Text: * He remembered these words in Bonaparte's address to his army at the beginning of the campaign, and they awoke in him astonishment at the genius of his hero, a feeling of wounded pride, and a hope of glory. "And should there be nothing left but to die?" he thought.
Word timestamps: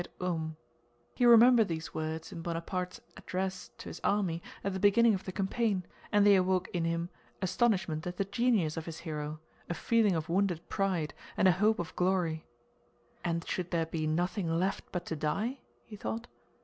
* 0.57 0.81
He 1.15 1.27
remembered 1.27 1.67
these 1.67 1.93
words 1.93 2.31
in 2.31 2.41
Bonaparte's 2.41 3.01
address 3.17 3.69
to 3.77 3.87
his 3.89 3.99
army 4.03 4.41
at 4.63 4.73
the 4.73 4.79
beginning 4.79 5.13
of 5.13 5.25
the 5.25 5.31
campaign, 5.31 5.85
and 6.11 6.25
they 6.25 6.35
awoke 6.35 6.69
in 6.69 6.85
him 6.85 7.11
astonishment 7.39 8.07
at 8.07 8.17
the 8.17 8.25
genius 8.25 8.77
of 8.77 8.87
his 8.87 8.97
hero, 9.01 9.39
a 9.69 9.75
feeling 9.75 10.15
of 10.15 10.27
wounded 10.27 10.67
pride, 10.69 11.13
and 11.37 11.47
a 11.47 11.51
hope 11.51 11.77
of 11.77 11.95
glory. 11.95 12.47
"And 13.23 13.47
should 13.47 13.69
there 13.69 13.85
be 13.85 14.07
nothing 14.07 14.49
left 14.49 14.85
but 14.91 15.05
to 15.05 15.15
die?" 15.15 15.59
he 15.85 15.97
thought. 15.97 16.25